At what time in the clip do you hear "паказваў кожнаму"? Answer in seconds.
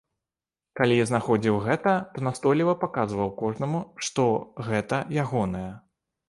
2.85-3.83